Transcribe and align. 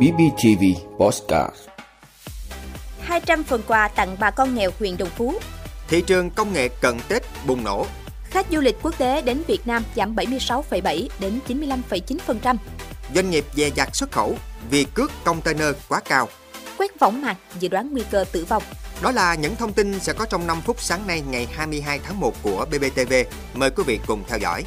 BBTV 0.00 0.62
Postcard 0.98 1.54
200 3.00 3.44
phần 3.44 3.62
quà 3.66 3.88
tặng 3.88 4.16
bà 4.20 4.30
con 4.30 4.54
nghèo 4.54 4.70
huyện 4.78 4.96
Đồng 4.96 5.08
Phú. 5.08 5.34
Thị 5.88 6.02
trường 6.06 6.30
công 6.30 6.52
nghệ 6.52 6.68
cận 6.68 6.98
Tết 7.08 7.22
bùng 7.46 7.64
nổ. 7.64 7.86
Khách 8.24 8.46
du 8.50 8.60
lịch 8.60 8.76
quốc 8.82 8.98
tế 8.98 9.22
đến 9.22 9.42
Việt 9.46 9.66
Nam 9.66 9.82
giảm 9.96 10.16
76,7 10.16 11.08
đến 11.20 11.38
95,9%. 11.48 12.56
Doanh 13.14 13.30
nghiệp 13.30 13.44
dè 13.54 13.70
dặt 13.76 13.96
xuất 13.96 14.12
khẩu 14.12 14.36
vì 14.70 14.84
cước 14.84 15.12
container 15.24 15.68
quá 15.88 16.00
cao. 16.04 16.28
Quét 16.78 17.00
võng 17.00 17.22
mạc 17.22 17.36
dự 17.58 17.68
đoán 17.68 17.92
nguy 17.92 18.02
cơ 18.10 18.24
tử 18.32 18.44
vong. 18.44 18.62
Đó 19.02 19.10
là 19.10 19.34
những 19.34 19.56
thông 19.56 19.72
tin 19.72 20.00
sẽ 20.00 20.12
có 20.12 20.26
trong 20.26 20.46
5 20.46 20.60
phút 20.60 20.80
sáng 20.80 21.06
nay 21.06 21.22
ngày 21.30 21.46
22 21.52 21.98
tháng 21.98 22.20
1 22.20 22.34
của 22.42 22.66
BBTV. 22.70 23.12
Mời 23.54 23.70
quý 23.70 23.82
vị 23.86 24.00
cùng 24.06 24.24
theo 24.28 24.38
dõi. 24.38 24.64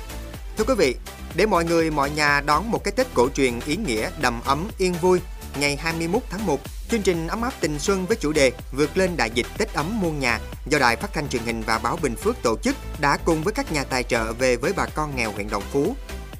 Thưa 0.57 0.63
quý 0.67 0.73
vị, 0.77 0.95
để 1.35 1.45
mọi 1.45 1.65
người 1.65 1.91
mọi 1.91 2.09
nhà 2.09 2.41
đón 2.41 2.71
một 2.71 2.83
cái 2.83 2.91
Tết 2.91 3.07
cổ 3.13 3.29
truyền 3.29 3.59
ý 3.65 3.75
nghĩa 3.75 4.09
đầm 4.21 4.41
ấm 4.45 4.67
yên 4.77 4.93
vui, 4.93 5.19
ngày 5.59 5.75
21 5.75 6.21
tháng 6.29 6.45
1, 6.45 6.59
chương 6.89 7.01
trình 7.01 7.27
ấm 7.27 7.41
áp 7.41 7.53
tình 7.59 7.79
xuân 7.79 8.05
với 8.05 8.17
chủ 8.17 8.31
đề 8.31 8.51
vượt 8.71 8.97
lên 8.97 9.17
đại 9.17 9.31
dịch 9.33 9.45
Tết 9.57 9.73
ấm 9.73 10.01
muôn 10.01 10.19
nhà 10.19 10.39
do 10.65 10.79
Đài 10.79 10.95
Phát 10.95 11.13
thanh 11.13 11.29
truyền 11.29 11.43
hình 11.43 11.63
và 11.65 11.77
báo 11.77 11.97
Bình 12.01 12.15
Phước 12.15 12.41
tổ 12.43 12.57
chức 12.57 12.75
đã 13.01 13.17
cùng 13.25 13.43
với 13.43 13.53
các 13.53 13.71
nhà 13.71 13.83
tài 13.83 14.03
trợ 14.03 14.33
về 14.33 14.55
với 14.55 14.73
bà 14.75 14.85
con 14.85 15.15
nghèo 15.15 15.31
huyện 15.31 15.49
Đồng 15.49 15.63
Phú. 15.71 15.95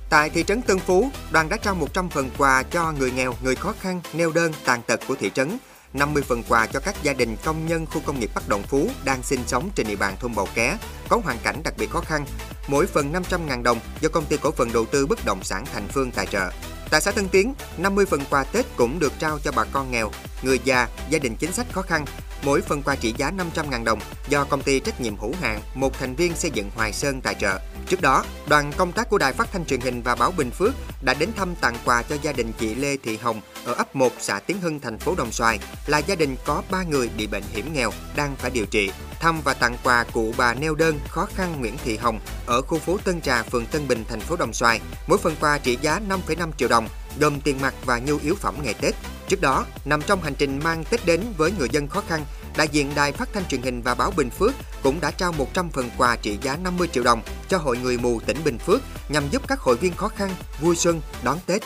Tại 0.09 0.29
thị 0.29 0.43
trấn 0.43 0.61
Tân 0.61 0.79
Phú, 0.79 1.09
đoàn 1.31 1.49
đã 1.49 1.57
trao 1.57 1.75
100 1.75 2.09
phần 2.09 2.29
quà 2.37 2.63
cho 2.63 2.91
người 2.91 3.11
nghèo, 3.11 3.33
người 3.43 3.55
khó 3.55 3.73
khăn, 3.79 4.01
neo 4.13 4.31
đơn, 4.31 4.53
tàn 4.65 4.81
tật 4.87 4.99
của 5.07 5.15
thị 5.15 5.31
trấn 5.33 5.57
50 5.93 6.23
phần 6.23 6.43
quà 6.49 6.67
cho 6.67 6.79
các 6.79 6.95
gia 7.03 7.13
đình 7.13 7.37
công 7.43 7.65
nhân 7.65 7.85
khu 7.85 8.01
công 8.05 8.19
nghiệp 8.19 8.29
Bắc 8.35 8.49
Đồng 8.49 8.63
Phú 8.63 8.89
đang 9.05 9.23
sinh 9.23 9.39
sống 9.47 9.69
trên 9.75 9.87
địa 9.87 9.95
bàn 9.95 10.15
thôn 10.19 10.35
Bầu 10.35 10.47
Ké 10.55 10.77
có 11.09 11.21
hoàn 11.23 11.37
cảnh 11.43 11.61
đặc 11.63 11.73
biệt 11.77 11.89
khó 11.89 11.99
khăn. 11.99 12.25
Mỗi 12.67 12.87
phần 12.87 13.13
500.000 13.13 13.63
đồng 13.63 13.79
do 14.01 14.09
công 14.09 14.25
ty 14.25 14.37
cổ 14.37 14.51
phần 14.51 14.73
đầu 14.73 14.85
tư 14.85 15.05
bất 15.05 15.25
động 15.25 15.43
sản 15.43 15.65
Thành 15.73 15.87
Phương 15.87 16.11
tài 16.11 16.25
trợ. 16.25 16.51
Tại 16.89 17.01
xã 17.01 17.11
Tân 17.11 17.29
Tiến, 17.29 17.53
50 17.77 18.05
phần 18.05 18.21
quà 18.29 18.43
Tết 18.43 18.65
cũng 18.75 18.99
được 18.99 19.13
trao 19.19 19.39
cho 19.39 19.51
bà 19.55 19.63
con 19.63 19.91
nghèo, 19.91 20.11
người 20.43 20.59
già, 20.63 20.87
gia 21.09 21.19
đình 21.19 21.35
chính 21.35 21.53
sách 21.53 21.67
khó 21.71 21.81
khăn. 21.81 22.05
Mỗi 22.43 22.61
phần 22.61 22.83
quà 22.83 22.95
trị 22.95 23.13
giá 23.17 23.31
500.000 23.31 23.83
đồng 23.83 23.99
do 24.29 24.43
công 24.43 24.61
ty 24.61 24.79
trách 24.79 25.01
nhiệm 25.01 25.17
hữu 25.17 25.33
hạn 25.41 25.61
một 25.75 25.99
thành 25.99 26.15
viên 26.15 26.35
xây 26.35 26.51
dựng 26.51 26.69
Hoài 26.75 26.93
Sơn 26.93 27.21
tài 27.21 27.35
trợ. 27.35 27.59
Trước 27.87 28.01
đó, 28.01 28.23
đoàn 28.47 28.71
công 28.77 28.91
tác 28.91 29.09
của 29.09 29.17
Đài 29.17 29.33
Phát 29.33 29.51
thanh 29.51 29.65
truyền 29.65 29.81
hình 29.81 30.01
và 30.01 30.15
báo 30.15 30.31
Bình 30.37 30.51
Phước 30.51 30.73
đã 31.01 31.13
đến 31.13 31.29
thăm 31.37 31.55
tặng 31.55 31.75
quà 31.85 32.01
cho 32.01 32.17
gia 32.21 32.31
đình 32.31 32.51
chị 32.59 32.75
Lê 32.75 32.97
Thị 32.97 33.17
Hồng 33.17 33.41
ở 33.65 33.73
ấp 33.73 33.95
1 33.95 34.13
xã 34.19 34.39
Tiến 34.39 34.61
Hưng 34.61 34.79
thành 34.79 34.99
phố 34.99 35.15
Đồng 35.15 35.31
Xoài 35.31 35.59
là 35.87 35.97
gia 35.97 36.15
đình 36.15 36.35
có 36.45 36.63
3 36.71 36.83
người 36.83 37.09
bị 37.17 37.27
bệnh 37.27 37.43
hiểm 37.53 37.73
nghèo 37.73 37.91
đang 38.15 38.35
phải 38.35 38.51
điều 38.51 38.65
trị. 38.65 38.91
Thăm 39.19 39.41
và 39.41 39.53
tặng 39.53 39.77
quà 39.83 40.05
cụ 40.13 40.33
bà 40.37 40.53
neo 40.53 40.75
đơn 40.75 40.99
khó 41.07 41.27
khăn 41.35 41.55
Nguyễn 41.59 41.77
Thị 41.83 41.97
Hồng 41.97 42.19
ở 42.45 42.61
khu 42.61 42.79
phố 42.79 42.97
Tân 43.03 43.21
Trà, 43.21 43.43
phường 43.43 43.65
Tân 43.65 43.87
Bình, 43.87 44.03
thành 44.09 44.19
phố 44.19 44.35
Đồng 44.35 44.53
Xoài. 44.53 44.81
Mỗi 45.07 45.17
phần 45.17 45.35
quà 45.39 45.57
trị 45.57 45.77
giá 45.81 45.99
5,5 46.09 46.51
triệu 46.57 46.69
đồng, 46.69 46.87
gồm 47.19 47.41
tiền 47.41 47.61
mặt 47.61 47.73
và 47.85 47.99
nhu 47.99 48.17
yếu 48.23 48.35
phẩm 48.35 48.55
ngày 48.63 48.73
Tết. 48.73 48.95
Trước 49.27 49.41
đó, 49.41 49.65
nằm 49.85 50.01
trong 50.01 50.21
hành 50.21 50.35
trình 50.35 50.59
mang 50.63 50.83
Tết 50.83 51.05
đến 51.05 51.21
với 51.37 51.51
người 51.59 51.69
dân 51.71 51.87
khó 51.87 52.03
khăn, 52.07 52.25
đại 52.57 52.67
diện 52.67 52.91
Đài 52.95 53.11
Phát 53.11 53.29
thanh 53.33 53.45
truyền 53.45 53.61
hình 53.61 53.81
và 53.81 53.95
báo 53.95 54.11
Bình 54.17 54.29
Phước 54.29 54.53
cũng 54.83 54.99
đã 55.01 55.11
trao 55.11 55.31
100 55.31 55.69
phần 55.69 55.89
quà 55.97 56.15
trị 56.15 56.37
giá 56.41 56.57
50 56.57 56.87
triệu 56.87 57.03
đồng 57.03 57.21
cho 57.47 57.57
Hội 57.57 57.77
Người 57.77 57.97
mù 57.97 58.19
tỉnh 58.19 58.37
Bình 58.43 58.57
Phước 58.57 58.81
nhằm 59.09 59.23
giúp 59.31 59.41
các 59.47 59.59
hội 59.59 59.75
viên 59.75 59.95
khó 59.95 60.07
khăn 60.07 60.29
vui 60.61 60.75
xuân 60.75 61.01
đón 61.23 61.37
Tết. 61.45 61.61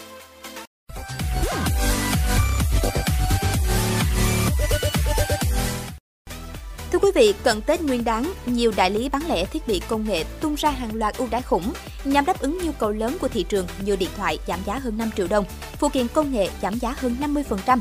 Vị, 7.18 7.34
cận 7.44 7.62
Tết 7.62 7.82
Nguyên 7.82 8.04
đán, 8.04 8.34
nhiều 8.46 8.72
đại 8.76 8.92
lý 8.92 9.10
bán 9.10 9.22
lẻ 9.28 9.46
thiết 9.46 9.68
bị 9.68 9.82
công 9.88 10.06
nghệ 10.10 10.24
tung 10.42 10.56
ra 10.56 10.70
hàng 10.70 10.96
loạt 10.96 11.18
ưu 11.18 11.28
đãi 11.32 11.42
khủng 11.42 11.74
nhằm 12.04 12.26
đáp 12.26 12.40
ứng 12.40 12.58
nhu 12.64 12.72
cầu 12.72 12.92
lớn 12.92 13.18
của 13.22 13.28
thị 13.28 13.46
trường 13.50 13.68
như 13.86 13.96
điện 13.96 14.10
thoại 14.18 14.40
giảm 14.48 14.60
giá 14.66 14.80
hơn 14.80 14.98
5 14.98 15.10
triệu 15.18 15.28
đồng, 15.28 15.46
phụ 15.78 15.90
kiện 15.90 16.08
công 16.08 16.32
nghệ 16.32 16.50
giảm 16.62 16.80
giá 16.80 16.96
hơn 16.98 17.16
50%. 17.22 17.80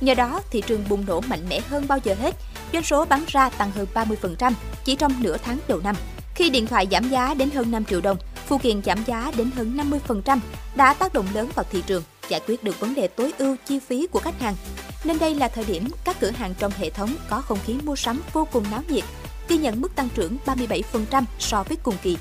Nhờ 0.00 0.14
đó, 0.14 0.40
thị 0.50 0.62
trường 0.66 0.84
bùng 0.88 1.06
nổ 1.06 1.20
mạnh 1.20 1.48
mẽ 1.48 1.60
hơn 1.60 1.88
bao 1.88 1.98
giờ 2.04 2.14
hết, 2.20 2.34
doanh 2.72 2.82
số 2.82 3.04
bán 3.04 3.24
ra 3.26 3.48
tăng 3.50 3.70
hơn 3.70 3.86
30% 3.94 4.52
chỉ 4.84 4.96
trong 4.96 5.22
nửa 5.22 5.36
tháng 5.36 5.58
đầu 5.68 5.80
năm. 5.84 5.96
Khi 6.34 6.50
điện 6.50 6.66
thoại 6.66 6.86
giảm 6.90 7.08
giá 7.08 7.34
đến 7.34 7.50
hơn 7.50 7.70
5 7.70 7.84
triệu 7.84 8.00
đồng, 8.00 8.16
phụ 8.46 8.58
kiện 8.58 8.82
giảm 8.82 8.98
giá 9.06 9.32
đến 9.36 9.50
hơn 9.56 9.78
50% 10.16 10.38
đã 10.76 10.94
tác 10.94 11.12
động 11.12 11.26
lớn 11.34 11.48
vào 11.54 11.64
thị 11.70 11.82
trường, 11.86 12.02
giải 12.28 12.40
quyết 12.46 12.64
được 12.64 12.80
vấn 12.80 12.94
đề 12.94 13.08
tối 13.08 13.32
ưu 13.38 13.56
chi 13.66 13.78
phí 13.78 14.06
của 14.06 14.20
khách 14.20 14.40
hàng. 14.40 14.54
Nên 15.04 15.18
đây 15.18 15.34
là 15.34 15.48
thời 15.48 15.64
điểm 15.64 15.88
các 16.04 16.16
cửa 16.20 16.30
hàng 16.30 16.54
trong 16.58 16.72
hệ 16.76 16.90
thống 16.90 17.16
có 17.30 17.40
không 17.40 17.58
khí 17.66 17.76
mua 17.84 17.96
sắm 17.96 18.22
vô 18.32 18.48
cùng 18.52 18.64
náo 18.70 18.82
nhiệt, 18.88 19.04
ghi 19.48 19.56
nhận 19.56 19.80
mức 19.80 19.96
tăng 19.96 20.08
trưởng 20.14 20.36
37% 20.46 21.24
so 21.38 21.62
với 21.62 21.76
cùng 21.82 21.96
kỳ. 22.02 22.16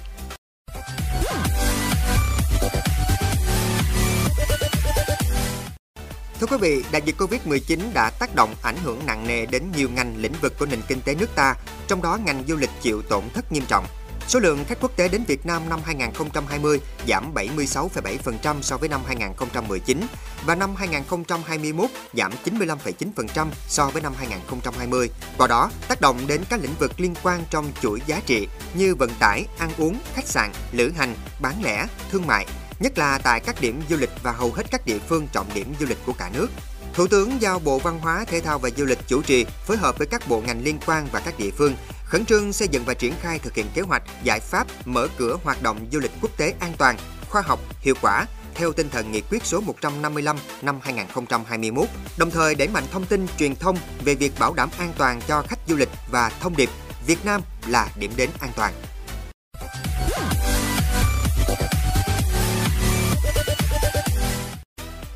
Thưa 6.39 6.47
quý 6.47 6.57
vị, 6.61 6.83
đại 6.91 7.01
dịch 7.05 7.15
Covid-19 7.17 7.79
đã 7.93 8.09
tác 8.09 8.35
động 8.35 8.55
ảnh 8.61 8.77
hưởng 8.83 8.99
nặng 9.05 9.27
nề 9.27 9.45
đến 9.45 9.63
nhiều 9.77 9.89
ngành 9.89 10.17
lĩnh 10.17 10.33
vực 10.41 10.53
của 10.59 10.65
nền 10.65 10.81
kinh 10.87 11.01
tế 11.01 11.15
nước 11.15 11.35
ta, 11.35 11.55
trong 11.87 12.01
đó 12.01 12.19
ngành 12.25 12.43
du 12.47 12.55
lịch 12.55 12.69
chịu 12.81 13.01
tổn 13.01 13.23
thất 13.33 13.51
nghiêm 13.51 13.63
trọng. 13.67 13.85
Số 14.27 14.39
lượng 14.39 14.65
khách 14.67 14.77
quốc 14.81 14.91
tế 14.95 15.07
đến 15.07 15.23
Việt 15.27 15.45
Nam 15.45 15.69
năm 15.69 15.79
2020 15.85 16.79
giảm 17.07 17.33
76,7% 17.33 18.61
so 18.61 18.77
với 18.77 18.89
năm 18.89 19.01
2019 19.07 20.01
và 20.45 20.55
năm 20.55 20.75
2021 20.75 21.89
giảm 22.13 22.31
95,9% 22.45 23.47
so 23.67 23.89
với 23.89 24.01
năm 24.01 24.13
2020. 24.17 25.09
Qua 25.37 25.47
đó, 25.47 25.71
tác 25.87 26.01
động 26.01 26.17
đến 26.27 26.41
các 26.49 26.59
lĩnh 26.61 26.73
vực 26.79 26.91
liên 26.99 27.13
quan 27.23 27.43
trong 27.49 27.71
chuỗi 27.81 28.01
giá 28.07 28.21
trị 28.25 28.47
như 28.73 28.95
vận 28.95 29.09
tải, 29.19 29.45
ăn 29.57 29.69
uống, 29.77 29.99
khách 30.13 30.27
sạn, 30.27 30.51
lữ 30.71 30.91
hành, 30.97 31.15
bán 31.41 31.63
lẻ, 31.63 31.87
thương 32.11 32.27
mại, 32.27 32.45
nhất 32.79 32.97
là 32.97 33.19
tại 33.23 33.39
các 33.39 33.61
điểm 33.61 33.81
du 33.89 33.97
lịch 33.97 34.11
và 34.23 34.31
hầu 34.31 34.51
hết 34.51 34.63
các 34.71 34.85
địa 34.85 34.99
phương 34.99 35.27
trọng 35.31 35.47
điểm 35.53 35.73
du 35.79 35.85
lịch 35.85 35.99
của 36.05 36.13
cả 36.13 36.29
nước. 36.33 36.47
Thủ 36.93 37.07
tướng 37.07 37.41
giao 37.41 37.59
Bộ 37.59 37.79
Văn 37.79 37.99
hóa, 37.99 38.25
Thể 38.27 38.39
thao 38.39 38.59
và 38.59 38.69
Du 38.77 38.85
lịch 38.85 38.99
chủ 39.07 39.21
trì 39.21 39.45
phối 39.67 39.77
hợp 39.77 39.97
với 39.97 40.07
các 40.07 40.27
bộ 40.27 40.41
ngành 40.41 40.63
liên 40.63 40.77
quan 40.85 41.07
và 41.11 41.19
các 41.19 41.39
địa 41.39 41.51
phương 41.51 41.75
khẩn 42.09 42.25
trương 42.25 42.53
xây 42.53 42.67
dựng 42.67 42.83
và 42.85 42.93
triển 42.93 43.13
khai 43.21 43.39
thực 43.39 43.55
hiện 43.55 43.65
kế 43.73 43.81
hoạch, 43.81 44.03
giải 44.23 44.39
pháp 44.39 44.67
mở 44.85 45.07
cửa 45.17 45.37
hoạt 45.43 45.63
động 45.63 45.87
du 45.91 45.99
lịch 45.99 46.11
quốc 46.21 46.31
tế 46.37 46.53
an 46.59 46.73
toàn, 46.77 46.97
khoa 47.29 47.41
học, 47.41 47.59
hiệu 47.81 47.95
quả 48.01 48.25
theo 48.55 48.73
tinh 48.73 48.89
thần 48.89 49.11
nghị 49.11 49.21
quyết 49.21 49.45
số 49.45 49.61
155 49.61 50.37
năm 50.61 50.79
2021, 50.83 51.87
đồng 52.17 52.31
thời 52.31 52.55
đẩy 52.55 52.67
mạnh 52.67 52.83
thông 52.91 53.05
tin 53.05 53.27
truyền 53.37 53.55
thông 53.55 53.77
về 54.05 54.15
việc 54.15 54.31
bảo 54.39 54.53
đảm 54.53 54.69
an 54.77 54.93
toàn 54.97 55.21
cho 55.27 55.41
khách 55.41 55.59
du 55.67 55.75
lịch 55.75 55.89
và 56.11 56.31
thông 56.39 56.55
điệp 56.55 56.69
Việt 57.07 57.25
Nam 57.25 57.41
là 57.67 57.89
điểm 57.99 58.11
đến 58.17 58.29
an 58.39 58.49
toàn. 58.55 58.73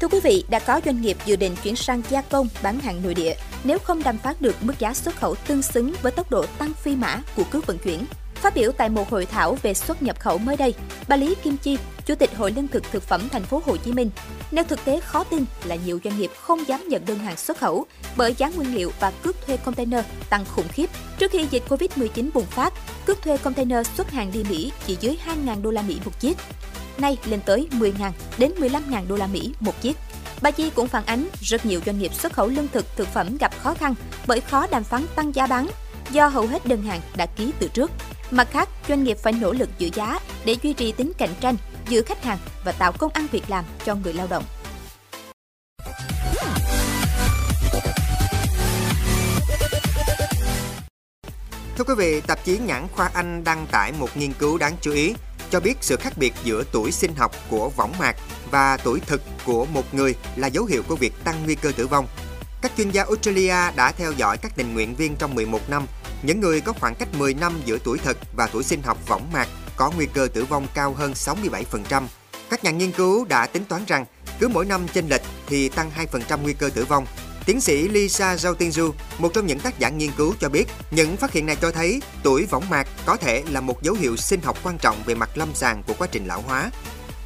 Thưa 0.01 0.07
quý 0.07 0.19
vị, 0.19 0.43
đã 0.49 0.59
có 0.59 0.81
doanh 0.85 1.01
nghiệp 1.01 1.17
dự 1.25 1.35
định 1.35 1.55
chuyển 1.63 1.75
sang 1.75 2.01
gia 2.09 2.21
công 2.21 2.47
bán 2.63 2.79
hàng 2.79 3.03
nội 3.03 3.13
địa 3.13 3.35
nếu 3.63 3.79
không 3.79 4.03
đàm 4.03 4.17
phán 4.17 4.35
được 4.39 4.55
mức 4.61 4.73
giá 4.79 4.93
xuất 4.93 5.15
khẩu 5.15 5.35
tương 5.35 5.61
xứng 5.61 5.93
với 6.01 6.11
tốc 6.11 6.31
độ 6.31 6.45
tăng 6.57 6.73
phi 6.73 6.95
mã 6.95 7.21
của 7.35 7.43
cước 7.51 7.67
vận 7.67 7.77
chuyển. 7.77 8.05
Phát 8.35 8.55
biểu 8.55 8.71
tại 8.71 8.89
một 8.89 9.09
hội 9.09 9.25
thảo 9.25 9.57
về 9.61 9.73
xuất 9.73 10.03
nhập 10.03 10.19
khẩu 10.19 10.37
mới 10.37 10.57
đây, 10.57 10.73
bà 11.07 11.15
Lý 11.15 11.35
Kim 11.43 11.57
Chi, 11.57 11.77
Chủ 12.05 12.15
tịch 12.15 12.35
Hội 12.35 12.51
Lương 12.51 12.67
thực 12.67 12.83
thực 12.91 13.03
phẩm 13.03 13.29
thành 13.31 13.43
phố 13.43 13.61
Hồ 13.65 13.77
Chí 13.77 13.93
Minh, 13.93 14.09
nêu 14.51 14.63
thực 14.63 14.85
tế 14.85 14.99
khó 14.99 15.23
tin 15.23 15.45
là 15.63 15.75
nhiều 15.85 15.99
doanh 16.03 16.19
nghiệp 16.19 16.31
không 16.41 16.67
dám 16.67 16.87
nhận 16.87 17.05
đơn 17.05 17.19
hàng 17.19 17.37
xuất 17.37 17.57
khẩu 17.57 17.85
bởi 18.17 18.33
giá 18.37 18.49
nguyên 18.49 18.75
liệu 18.75 18.91
và 18.99 19.11
cước 19.23 19.45
thuê 19.45 19.57
container 19.57 20.05
tăng 20.29 20.45
khủng 20.45 20.67
khiếp. 20.67 20.89
Trước 21.17 21.31
khi 21.31 21.47
dịch 21.51 21.63
Covid-19 21.69 22.29
bùng 22.33 22.45
phát, 22.45 22.73
cước 23.05 23.21
thuê 23.21 23.37
container 23.37 23.87
xuất 23.87 24.11
hàng 24.11 24.31
đi 24.33 24.43
Mỹ 24.49 24.71
chỉ 24.87 24.97
dưới 25.01 25.17
2.000 25.45 25.61
đô 25.61 25.71
la 25.71 25.81
Mỹ 25.81 25.97
một 26.05 26.19
chiếc 26.19 26.37
nay 26.97 27.17
lên 27.25 27.39
tới 27.45 27.67
10.000 27.71 28.11
đến 28.37 28.51
15.000 28.59 29.07
đô 29.07 29.15
la 29.15 29.27
Mỹ 29.27 29.53
một 29.59 29.81
chiếc. 29.81 29.97
Bà 30.41 30.51
Chi 30.51 30.71
cũng 30.75 30.87
phản 30.87 31.05
ánh 31.05 31.27
rất 31.41 31.65
nhiều 31.65 31.81
doanh 31.85 31.99
nghiệp 31.99 32.13
xuất 32.13 32.33
khẩu 32.33 32.47
lương 32.47 32.67
thực 32.67 32.85
thực 32.95 33.07
phẩm 33.07 33.37
gặp 33.37 33.51
khó 33.59 33.73
khăn 33.73 33.95
bởi 34.27 34.41
khó 34.41 34.67
đàm 34.67 34.83
phán 34.83 35.05
tăng 35.15 35.35
giá 35.35 35.47
bán 35.47 35.67
do 36.11 36.27
hầu 36.27 36.47
hết 36.47 36.65
đơn 36.65 36.81
hàng 36.81 37.01
đã 37.15 37.25
ký 37.25 37.51
từ 37.59 37.67
trước. 37.67 37.91
Mặt 38.31 38.47
khác, 38.51 38.69
doanh 38.87 39.03
nghiệp 39.03 39.17
phải 39.17 39.33
nỗ 39.33 39.53
lực 39.53 39.69
giữ 39.77 39.89
giá 39.93 40.19
để 40.45 40.55
duy 40.61 40.73
trì 40.73 40.91
tính 40.91 41.11
cạnh 41.17 41.33
tranh 41.39 41.55
giữa 41.89 42.01
khách 42.01 42.23
hàng 42.23 42.37
và 42.65 42.71
tạo 42.71 42.91
công 42.91 43.11
ăn 43.13 43.27
việc 43.31 43.43
làm 43.49 43.65
cho 43.85 43.95
người 43.95 44.13
lao 44.13 44.27
động. 44.27 44.43
Thưa 51.77 51.83
quý 51.83 51.93
vị, 51.97 52.21
tạp 52.21 52.45
chí 52.45 52.57
Nhãn 52.57 52.87
Khoa 52.91 53.09
Anh 53.13 53.43
đăng 53.43 53.67
tải 53.71 53.91
một 53.91 54.17
nghiên 54.17 54.33
cứu 54.33 54.57
đáng 54.57 54.73
chú 54.81 54.91
ý 54.91 55.13
cho 55.51 55.59
biết 55.59 55.77
sự 55.81 55.95
khác 55.95 56.13
biệt 56.17 56.33
giữa 56.43 56.63
tuổi 56.71 56.91
sinh 56.91 57.15
học 57.15 57.31
của 57.49 57.69
võng 57.69 57.93
mạc 57.99 58.15
và 58.51 58.77
tuổi 58.77 58.99
thực 58.99 59.21
của 59.45 59.65
một 59.65 59.93
người 59.93 60.15
là 60.35 60.47
dấu 60.47 60.65
hiệu 60.65 60.83
của 60.87 60.95
việc 60.95 61.13
tăng 61.23 61.35
nguy 61.45 61.55
cơ 61.55 61.71
tử 61.71 61.87
vong. 61.87 62.07
Các 62.61 62.71
chuyên 62.77 62.89
gia 62.89 63.03
Australia 63.03 63.55
đã 63.75 63.91
theo 63.91 64.11
dõi 64.11 64.37
các 64.37 64.51
tình 64.55 64.73
nguyện 64.73 64.95
viên 64.95 65.15
trong 65.15 65.35
11 65.35 65.69
năm. 65.69 65.85
Những 66.23 66.39
người 66.39 66.61
có 66.61 66.73
khoảng 66.73 66.95
cách 66.95 67.07
10 67.17 67.33
năm 67.33 67.61
giữa 67.65 67.77
tuổi 67.83 67.97
thực 67.97 68.17
và 68.35 68.47
tuổi 68.47 68.63
sinh 68.63 68.81
học 68.81 68.97
võng 69.07 69.31
mạc 69.33 69.47
có 69.75 69.91
nguy 69.95 70.05
cơ 70.13 70.27
tử 70.33 70.45
vong 70.45 70.67
cao 70.73 70.93
hơn 70.93 71.13
67%. 71.13 72.03
Các 72.49 72.63
nhà 72.63 72.71
nghiên 72.71 72.91
cứu 72.91 73.25
đã 73.25 73.47
tính 73.47 73.65
toán 73.65 73.85
rằng 73.87 74.05
cứ 74.39 74.47
mỗi 74.47 74.65
năm 74.65 74.87
chênh 74.93 75.09
lệch 75.09 75.21
thì 75.47 75.69
tăng 75.69 75.91
2% 76.29 76.37
nguy 76.43 76.53
cơ 76.53 76.69
tử 76.69 76.85
vong 76.85 77.05
Tiến 77.45 77.61
sĩ 77.61 77.87
Lisa 77.87 78.35
Zhao 78.35 78.91
một 79.17 79.33
trong 79.33 79.47
những 79.47 79.59
tác 79.59 79.79
giả 79.79 79.89
nghiên 79.89 80.11
cứu 80.11 80.35
cho 80.39 80.49
biết, 80.49 80.67
những 80.91 81.17
phát 81.17 81.31
hiện 81.31 81.45
này 81.45 81.55
cho 81.61 81.71
thấy 81.71 82.01
tuổi 82.23 82.45
võng 82.45 82.69
mạc 82.69 82.87
có 83.05 83.17
thể 83.17 83.43
là 83.49 83.61
một 83.61 83.83
dấu 83.83 83.95
hiệu 83.95 84.17
sinh 84.17 84.41
học 84.41 84.57
quan 84.63 84.77
trọng 84.77 85.03
về 85.05 85.15
mặt 85.15 85.29
lâm 85.35 85.49
sàng 85.53 85.83
của 85.87 85.93
quá 85.97 86.07
trình 86.11 86.25
lão 86.25 86.41
hóa. 86.41 86.71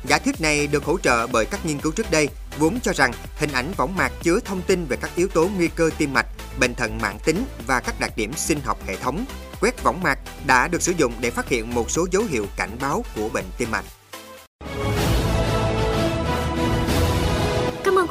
Giả 0.07 0.17
thuyết 0.17 0.41
này 0.41 0.67
được 0.67 0.83
hỗ 0.83 0.97
trợ 0.97 1.27
bởi 1.27 1.45
các 1.45 1.65
nghiên 1.65 1.79
cứu 1.79 1.91
trước 1.91 2.12
đây, 2.12 2.29
vốn 2.57 2.79
cho 2.79 2.94
rằng 2.94 3.12
hình 3.38 3.51
ảnh 3.51 3.73
võng 3.77 3.95
mạc 3.95 4.12
chứa 4.23 4.39
thông 4.45 4.62
tin 4.62 4.85
về 4.85 4.97
các 5.01 5.12
yếu 5.15 5.27
tố 5.27 5.50
nguy 5.57 5.67
cơ 5.67 5.89
tim 5.97 6.13
mạch, 6.13 6.27
bệnh 6.59 6.75
thận 6.75 6.97
mãn 7.01 7.18
tính 7.25 7.45
và 7.68 7.79
các 7.79 8.00
đặc 8.00 8.11
điểm 8.15 8.33
sinh 8.33 8.59
học 8.65 8.79
hệ 8.88 8.95
thống. 8.95 9.25
Quét 9.61 9.83
võng 9.83 10.03
mạc 10.03 10.19
đã 10.47 10.68
được 10.68 10.81
sử 10.81 10.94
dụng 10.97 11.13
để 11.19 11.31
phát 11.31 11.50
hiện 11.50 11.73
một 11.73 11.91
số 11.91 12.07
dấu 12.11 12.23
hiệu 12.23 12.45
cảnh 12.57 12.77
báo 12.81 13.06
của 13.15 13.29
bệnh 13.29 13.45
tim 13.57 13.71
mạch. 13.71 13.85